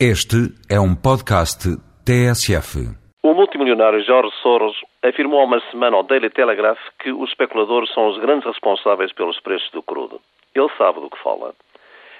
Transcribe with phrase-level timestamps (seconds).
[0.00, 1.70] Este é um podcast
[2.04, 2.82] TSF.
[3.22, 8.08] O multimilionário George Soros afirmou há uma semana ao Daily Telegraph que os especuladores são
[8.08, 10.20] os grandes responsáveis pelos preços do crudo.
[10.52, 11.54] Ele sabe do que fala.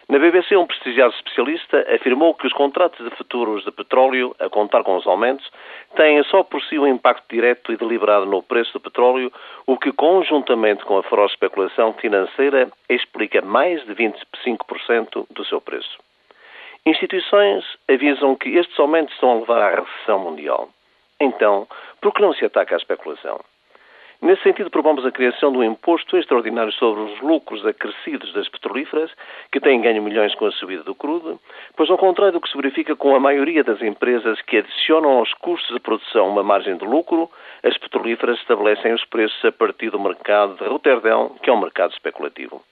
[0.09, 4.85] Na BBC, um prestigiado especialista afirmou que os contratos de futuros de petróleo, a contar
[4.85, 5.51] com os aumentos,
[5.97, 9.33] têm só por si um impacto direto e deliberado no preço do petróleo,
[9.67, 15.99] o que, conjuntamente com a feroz especulação financeira, explica mais de 25% do seu preço.
[16.87, 20.69] Instituições avisam que estes aumentos estão a levar à recessão mundial.
[21.19, 21.67] Então,
[22.03, 23.41] por que não se ataca a especulação?
[24.21, 29.11] Nesse sentido, propomos a criação de um imposto extraordinário sobre os lucros acrescidos das petrolíferas,
[29.51, 31.41] que têm ganho milhões com a subida do crudo,
[31.75, 35.33] pois, ao contrário do que se verifica com a maioria das empresas que adicionam aos
[35.35, 37.31] custos de produção uma margem de lucro,
[37.63, 41.93] as petrolíferas estabelecem os preços a partir do mercado de Roterdão, que é um mercado
[41.93, 42.63] especulativo.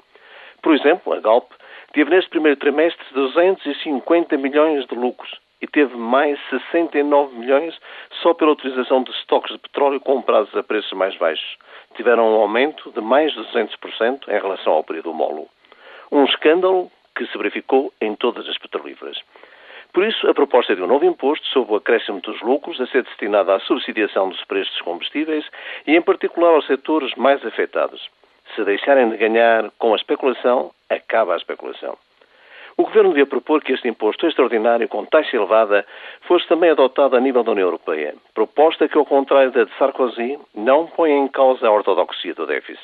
[0.62, 1.50] Por exemplo, a Galp
[1.92, 7.78] teve neste primeiro trimestre 250 milhões de lucros e teve mais 69 milhões
[8.22, 11.56] só pela utilização de estoques de petróleo comprados a preços mais baixos.
[11.94, 15.48] Tiveram um aumento de mais de 200% em relação ao período homólogo.
[16.10, 19.18] Um escândalo que se verificou em todas as petrolíferas.
[19.92, 23.02] Por isso, a proposta de um novo imposto sobre o acréscimo dos lucros a ser
[23.02, 25.44] destinado à subsidiação dos preços dos combustíveis
[25.86, 28.10] e, em particular, aos setores mais afetados.
[28.54, 31.96] Se deixarem de ganhar com a especulação, acaba a especulação.
[32.76, 35.86] O Governo devia propor que este imposto extraordinário com taxa elevada
[36.22, 38.14] fosse também adotado a nível da União Europeia.
[38.34, 42.82] Proposta que, ao contrário da de Sarkozy, não põe em causa a ortodoxia do déficit.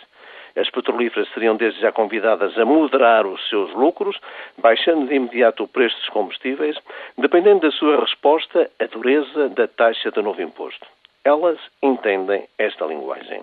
[0.56, 4.18] As petrolíferas seriam desde já convidadas a moderar os seus lucros,
[4.58, 6.76] baixando de imediato o preço dos combustíveis,
[7.16, 10.86] dependendo da sua resposta à dureza da taxa do novo imposto.
[11.24, 13.42] Elas entendem esta linguagem.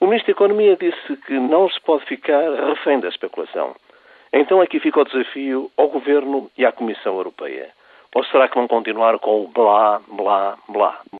[0.00, 3.74] O Ministro da Economia disse que não se pode ficar refém da especulação.
[4.32, 7.70] Então aqui fica o desafio ao Governo e à Comissão Europeia.
[8.14, 11.00] Ou será que vão continuar com o blá, blá, blá?